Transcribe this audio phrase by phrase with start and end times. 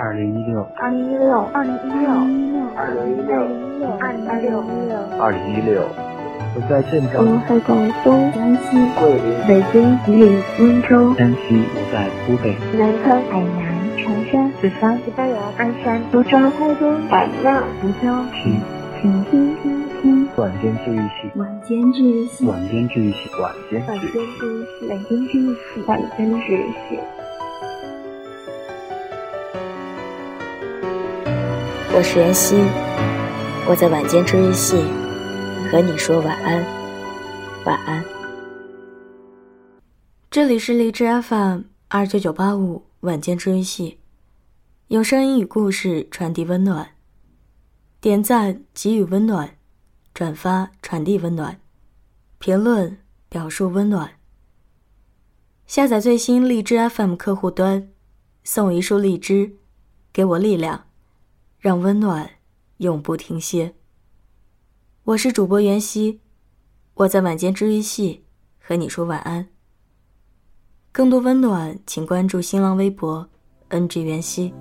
[0.00, 2.06] 二零一六，二零一六，二零一六，
[2.76, 3.34] 二零一六，
[3.98, 4.62] 二零一六，
[5.18, 5.82] 二零一六。
[6.54, 18.62] 我在镇我，在广东、江西、桂林、北京、吉林、温州、山西，我在湖北，南昌、海南、长沙、四川、西班牙、鞍山、苏州、台州、海纳、福州，听
[19.02, 23.82] 请听听听晚间治愈系，晚间治愈系，晚间治愈系，晚间。
[23.84, 27.00] 治愈系，晚间治愈系，晚间治愈系。
[31.98, 32.54] 我是妍希，
[33.68, 34.76] 我在晚间治愈系
[35.68, 36.64] 和你说晚安，
[37.64, 38.04] 晚安。
[40.30, 43.98] 这里是荔枝 FM 二九九八五晚间治愈系，
[44.86, 46.88] 用声音与故事传递温暖，
[48.00, 49.56] 点赞给予温暖，
[50.14, 51.58] 转发传递温暖，
[52.38, 52.96] 评论
[53.28, 54.08] 表述温暖。
[55.66, 57.88] 下载最新荔枝 FM 客户端，
[58.44, 59.56] 送一束荔枝，
[60.12, 60.84] 给我力量。
[61.58, 62.30] 让温暖
[62.76, 63.74] 永不停歇。
[65.02, 66.20] 我是主播袁熙，
[66.94, 68.24] 我在晚间治愈系
[68.60, 69.48] 和你说晚安。
[70.92, 73.28] 更多温暖，请关注新浪微博
[73.70, 74.54] “ng 袁熙”。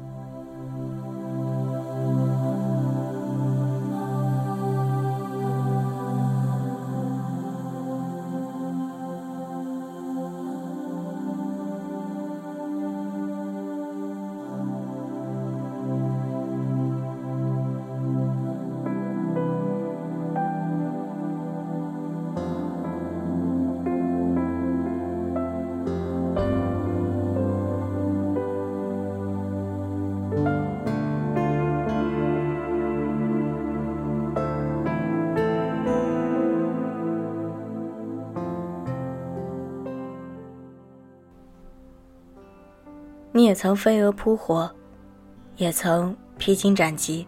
[43.48, 44.70] 也曾飞蛾扑火，
[45.56, 47.26] 也曾披荆斩棘，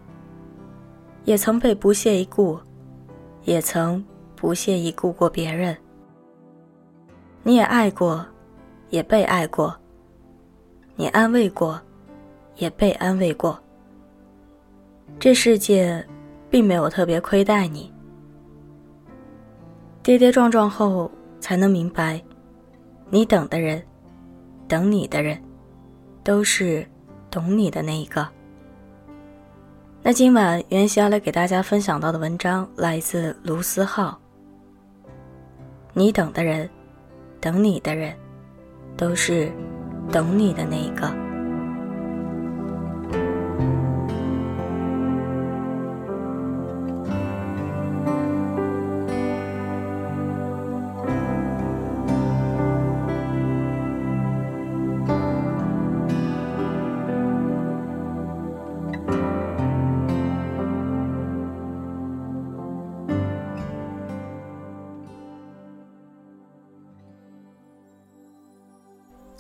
[1.24, 2.60] 也曾被不屑一顾，
[3.46, 4.06] 也曾
[4.36, 5.78] 不屑一顾过别人。
[7.42, 8.26] 你也爱过，
[8.90, 9.74] 也被爱过，
[10.98, 11.80] 你安慰过，
[12.58, 13.58] 也被安慰过。
[15.20, 16.06] 这世界
[16.50, 17.94] 并没有特别亏待你，
[20.04, 22.22] 跌跌撞撞后才能明白，
[23.10, 23.82] 你等的人，
[24.68, 25.42] 等你的人。
[26.30, 26.86] 都是
[27.32, 28.28] 懂你的那一个。
[30.04, 34.16] 那今晚袁熙要来给大家分享到的文章来自卢思浩。
[35.92, 36.70] 你等的人，
[37.42, 38.16] 等你的人，
[38.96, 39.52] 都是
[40.12, 41.12] 懂你的那一个。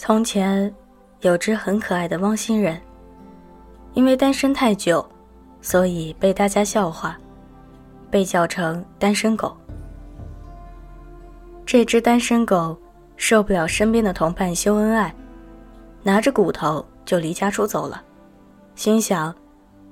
[0.09, 0.73] 从前，
[1.21, 2.81] 有只很可爱的汪星人，
[3.93, 5.07] 因为单身太久，
[5.61, 7.15] 所以被大家笑话，
[8.09, 9.55] 被叫成单身狗。
[11.63, 12.75] 这只单身狗
[13.17, 15.13] 受不了身边的同伴秀恩爱，
[16.01, 18.01] 拿着骨头就离家出走了，
[18.73, 19.31] 心想：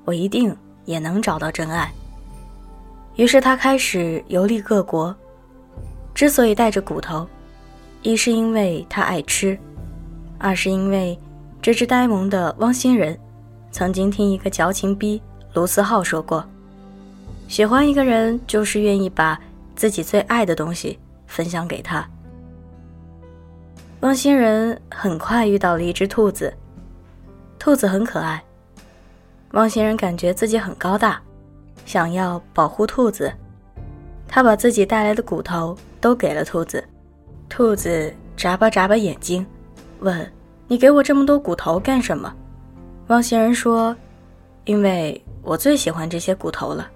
[0.04, 1.94] 我一定也能找到真爱。
[3.18, 5.16] 于是他开始游历各国。
[6.16, 7.28] 之所以带着骨头，
[8.02, 9.56] 一是因为他爱吃。
[10.40, 11.18] 二是因为
[11.62, 13.18] 这只呆萌的汪星人，
[13.72, 15.22] 曾经听一个矫情逼
[15.54, 16.44] 卢思浩说过
[17.48, 19.40] ：“喜欢一个人就是愿意把
[19.76, 22.08] 自己最爱的东西分享给他。”
[24.02, 26.54] 汪星人很快遇到了一只兔子，
[27.58, 28.42] 兔子很可爱。
[29.52, 31.20] 汪星人感觉自己很高大，
[31.86, 33.34] 想要保护兔子，
[34.28, 36.84] 他把自己带来的骨头都给了兔子。
[37.50, 39.44] 兔子眨巴眨巴眼睛。
[40.00, 40.32] 问
[40.68, 42.34] ：“你给我这么多骨头干什么？”
[43.08, 43.96] 汪星人说
[44.66, 46.90] ：“因为我最喜欢这些骨头了。”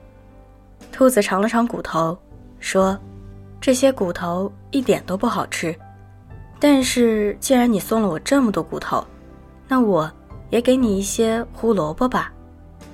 [0.91, 2.17] 兔子尝了尝骨头，
[2.59, 2.97] 说
[3.61, 5.73] ：“这些骨头一点都不好吃。
[6.59, 9.03] 但是既然你送了我这么多骨头，
[9.67, 10.11] 那我
[10.49, 12.31] 也给你一些胡萝卜吧。”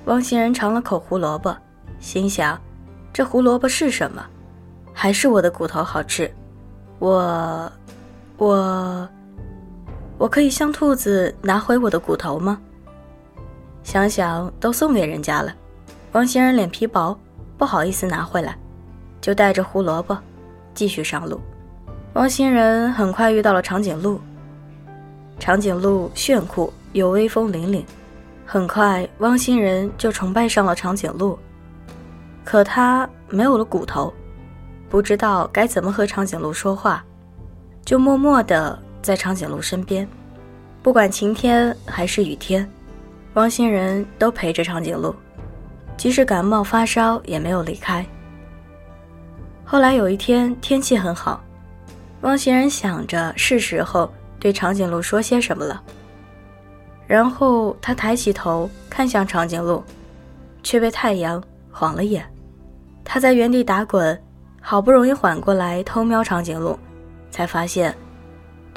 [0.06, 1.54] 汪星人尝了口胡萝卜，
[1.98, 2.58] 心想
[3.12, 4.24] ：“这胡萝卜是什么？
[4.94, 6.32] 还是我的骨头好吃？
[6.98, 7.70] 我，
[8.36, 9.08] 我。”
[10.18, 12.60] 我可以向兔子拿回我的骨头吗？
[13.84, 15.54] 想想都送给人家了，
[16.12, 17.16] 汪星人脸皮薄，
[17.56, 18.58] 不好意思拿回来，
[19.20, 20.18] 就带着胡萝卜
[20.74, 21.40] 继续上路。
[22.14, 24.20] 汪星人很快遇到了长颈鹿，
[25.38, 27.84] 长颈鹿炫酷又威风凛凛，
[28.44, 31.38] 很快，汪星人就崇拜上了长颈鹿。
[32.44, 34.12] 可他没有了骨头，
[34.88, 37.04] 不知道该怎么和长颈鹿说话，
[37.84, 40.08] 就默默地在长颈鹿身边，
[40.82, 42.68] 不管晴天还是雨天，
[43.34, 45.14] 汪星人都陪着长颈鹿，
[45.96, 48.04] 即使感冒发烧也没有离开。
[49.64, 51.42] 后来有一天天气很好，
[52.22, 54.10] 汪星人想着是时候
[54.40, 55.82] 对长颈鹿说些什么了。
[57.06, 59.82] 然后他抬起头看向长颈鹿，
[60.62, 62.26] 却被太阳晃了眼。
[63.04, 64.20] 他在原地打滚，
[64.60, 66.78] 好不容易缓过来偷瞄长颈鹿，
[67.30, 67.94] 才发现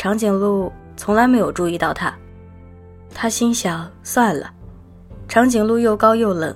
[0.02, 2.12] 长颈鹿从来没有注意到他。
[3.14, 4.52] 他心想：算了，
[5.28, 6.56] 长颈鹿又高又冷，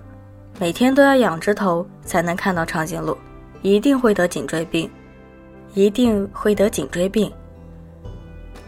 [0.59, 3.15] 每天都要仰着头才能看到长颈鹿，
[3.62, 4.89] 一定会得颈椎病，
[5.75, 7.31] 一定会得颈椎病。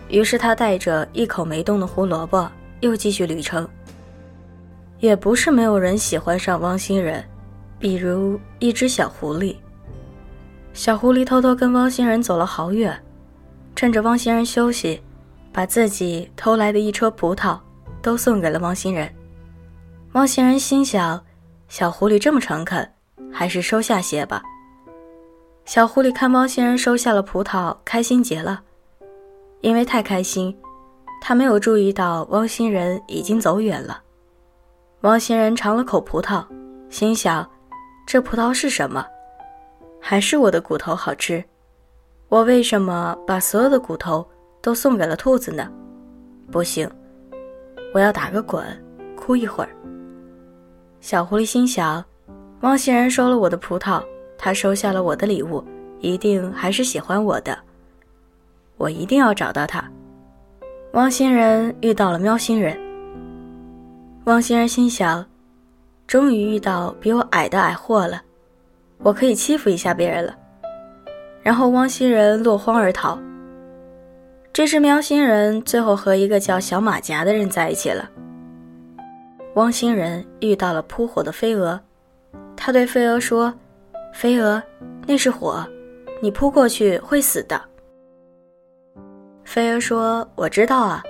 [0.09, 2.47] 于是他带着一口没动的胡萝卜。
[2.81, 3.68] 又继续旅程。
[5.00, 7.25] 也不是没有人喜欢上汪星人，
[7.79, 9.56] 比如一只小狐狸。
[10.71, 12.95] 小狐狸偷偷跟汪星人走了好远，
[13.77, 15.00] 趁着汪星人休息，
[15.53, 17.59] 把自己偷来的一车葡萄
[18.01, 19.07] 都送给了汪星人。
[20.13, 21.24] 汪星人心想：
[21.68, 22.91] 小狐狸这么诚恳，
[23.31, 24.41] 还是收下些吧。
[25.63, 28.63] 小狐狸看汪星人收下了葡萄，开心极了，
[29.62, 30.57] 因为太开心。
[31.21, 34.01] 他没有注意到汪星人已经走远了。
[35.01, 36.44] 汪星人尝了口葡萄，
[36.89, 37.47] 心想：
[38.07, 39.06] 这葡萄是什么？
[40.01, 41.45] 还是我的骨头好吃？
[42.29, 44.27] 我为什么把所有的骨头
[44.62, 45.71] 都送给了兔子呢？
[46.51, 46.89] 不行，
[47.94, 48.65] 我要打个滚，
[49.15, 49.69] 哭一会儿。
[51.00, 52.03] 小狐狸心想：
[52.62, 54.03] 汪星人收了我的葡萄，
[54.38, 55.63] 他收下了我的礼物，
[56.00, 57.57] 一定还是喜欢我的。
[58.75, 59.83] 我一定要找到他。
[60.94, 62.77] 汪星人遇到了喵星人。
[64.25, 65.25] 汪星人心想
[66.07, 68.21] ：“终于遇到比我矮的矮货了，
[68.97, 70.35] 我可以欺负一下别人了。”
[71.47, 73.17] 然后汪星人落荒而逃。
[74.51, 78.09] 这只，喵星人最后和一个叫小马甲的人在一起了。
[79.55, 81.79] 汪星人遇到了扑火的飞蛾，
[82.57, 83.53] 他对飞蛾说
[84.13, 84.61] ：“飞蛾，
[85.05, 85.65] 那是火，
[86.21, 87.61] 你扑过去会死的。”
[89.45, 91.01] 飞蛾说：“我知道啊。”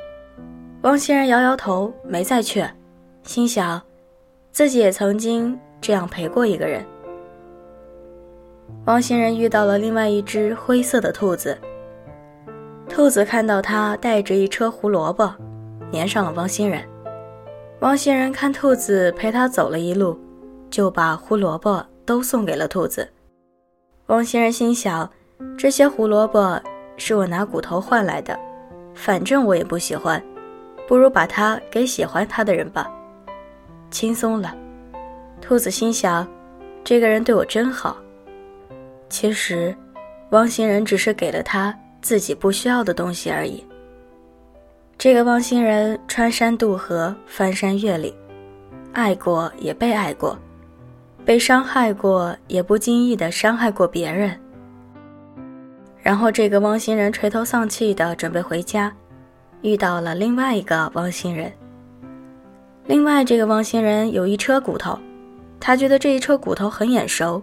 [0.83, 2.71] 汪星人摇摇头，没再劝，
[3.23, 3.81] 心想，
[4.51, 6.85] 自己也曾经这样陪过一个人。
[8.85, 11.57] 汪星人遇到了另外一只灰色的兔子。
[12.89, 15.33] 兔子看到他带着一车胡萝卜，
[15.91, 16.83] 粘上了汪星人。
[17.81, 20.17] 汪星人看兔子陪他走了一路，
[20.69, 23.07] 就把胡萝卜都送给了兔子。
[24.07, 25.09] 汪星人心想，
[25.57, 26.59] 这些胡萝卜。
[26.99, 28.35] 是我拿骨头换来的，
[28.95, 30.19] 反正我也不喜欢，
[30.87, 32.91] 不如把它给喜欢它的人吧。
[33.91, 34.55] 轻松了，
[35.39, 36.27] 兔子心想，
[36.83, 37.95] 这个人对我真好。
[39.09, 39.75] 其实，
[40.31, 43.63] 汪星人只是给了他自己不需要的东西而已。
[44.97, 48.13] 这个汪星人穿山渡河，翻山越岭，
[48.93, 50.37] 爱过也被爱过，
[51.23, 54.37] 被伤害过也不经意的伤害过别人。
[56.01, 58.91] 然后，这个汪星人垂头丧气的准备回家，
[59.61, 61.51] 遇到了另外一个汪星人。
[62.85, 64.97] 另外，这个汪星人有一车骨头，
[65.59, 67.41] 他觉得这一车骨头很眼熟，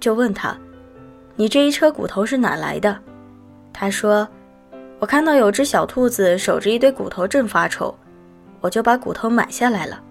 [0.00, 0.56] 就问他
[1.36, 2.98] ：“你这一车骨头是哪来的？”
[3.72, 4.26] 他说
[5.00, 7.94] ：“我看到有只小兔子守着一堆骨头，正发愁，
[8.60, 10.02] 我就把骨头买下来了。”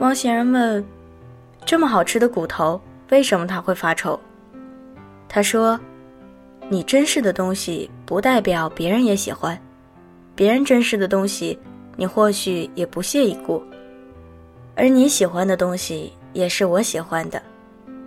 [0.00, 0.84] 汪星人问
[1.66, 2.80] ：“这么好吃的骨头，
[3.10, 4.18] 为什么他会发愁？”
[5.28, 5.78] 他说。
[6.72, 9.58] 你珍视的东西，不代表别人也喜欢；
[10.36, 11.58] 别人珍视的东西，
[11.96, 13.60] 你或许也不屑一顾。
[14.76, 17.42] 而你喜欢的东西，也是我喜欢的。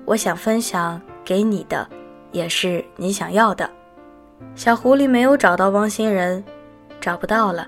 [0.05, 1.87] 我想分享给你的，
[2.31, 3.69] 也是你想要的。
[4.55, 6.43] 小狐狸没有找到汪星人，
[6.99, 7.65] 找不到了；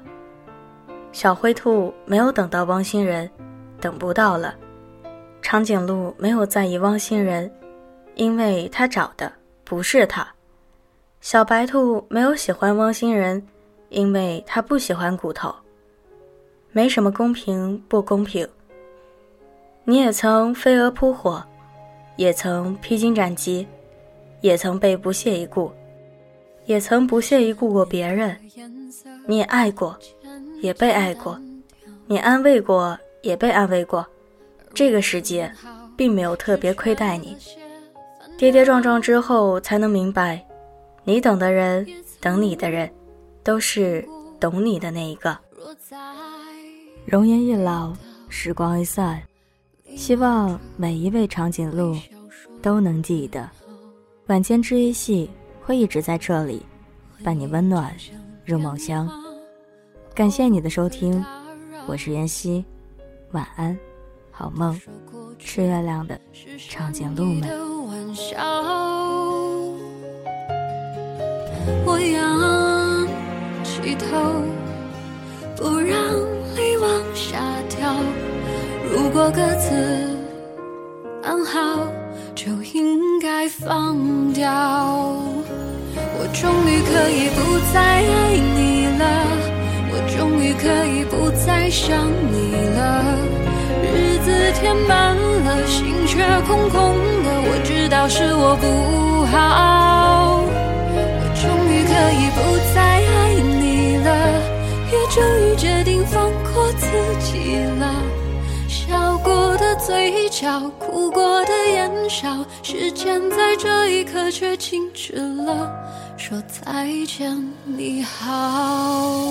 [1.12, 3.30] 小灰兔没有等到汪星人，
[3.80, 4.54] 等不到了；
[5.42, 7.50] 长颈鹿没有在意汪星人，
[8.16, 9.32] 因为他找的
[9.64, 10.28] 不是他。
[11.22, 13.42] 小白兔没有喜欢汪星人，
[13.90, 15.54] 因为他不喜欢骨头。
[16.72, 18.48] 没什么公平不公平。
[19.86, 21.42] 你也曾飞蛾扑火，
[22.16, 23.68] 也曾披荆斩棘，
[24.42, 25.72] 也曾被不屑一顾，
[26.66, 28.38] 也曾不屑一顾过别人。
[29.28, 29.98] 你爱过，
[30.62, 31.40] 也被爱过，
[32.08, 34.06] 你安慰过，也被安慰过。
[34.74, 35.52] 这个世界
[35.98, 37.38] 并没有特别亏待你。
[38.38, 40.46] 跌跌撞撞之后，才能明白。
[41.04, 41.88] 你等的人，
[42.20, 42.90] 等你的人，
[43.44, 44.06] 都是
[44.40, 45.38] 懂你的那一个。
[47.06, 47.94] 容颜一老，
[48.28, 49.22] 时光一散，
[49.96, 51.98] 希望每一位长颈鹿
[52.62, 53.50] 都能记得，
[54.28, 55.30] 晚间治愈系
[55.62, 56.62] 会一直在这里，
[57.24, 57.96] 伴你温暖
[58.46, 59.10] 入梦乡。
[60.14, 61.24] 感谢你的收听，
[61.88, 62.64] 我是妍希，
[63.32, 63.78] 晚安，
[64.32, 64.80] 好梦，
[65.40, 66.20] 吃月亮的
[66.70, 67.50] 长颈鹿们。
[71.86, 73.08] 我仰
[73.64, 74.06] 起头，
[75.56, 75.98] 不让
[76.56, 77.96] 泪往下掉。
[78.96, 79.76] 如果各自
[81.22, 81.86] 安好，
[82.34, 84.50] 就应该放掉。
[86.18, 89.04] 我终于可以不再爱你了。
[89.92, 93.04] 我终于可以不再想你了，
[93.84, 97.28] 日子填满了，心却空空的。
[97.48, 100.40] 我知道是我不好，
[101.20, 102.40] 我终于可以不
[102.74, 104.08] 再爱你了，
[104.90, 106.88] 也终于决定放过自
[107.20, 108.15] 己了。
[109.86, 115.72] 嘴角，哭过的眼梢，时间在这一刻却静止了，
[116.18, 119.22] 说再见，你好。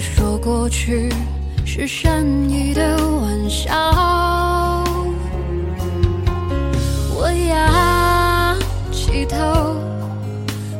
[0.00, 1.12] 说过去
[1.64, 3.72] 是善意的玩笑，
[7.14, 8.56] 我仰
[8.92, 9.76] 起头，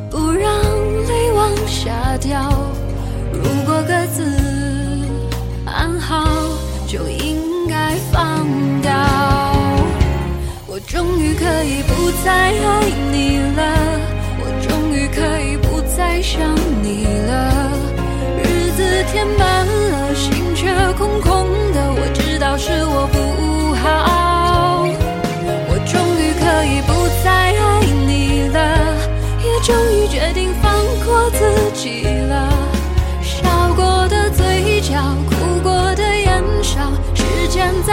[0.09, 0.51] 不让
[1.07, 2.49] 泪往下掉。
[3.33, 4.23] 如果各自
[5.65, 6.25] 安好，
[6.87, 8.47] 就应该放
[8.81, 8.91] 掉。
[10.65, 13.98] 我终于可以不再爱你了，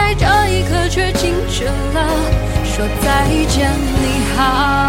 [0.07, 2.07] 在这一刻却静止了，
[2.63, 3.69] 说再见，
[4.01, 4.86] 你好。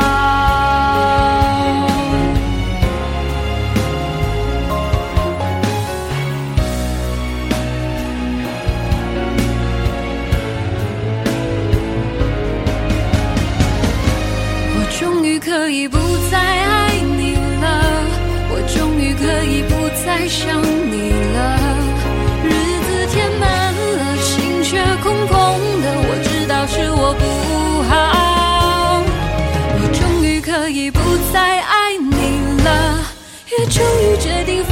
[33.78, 34.64] 终于决定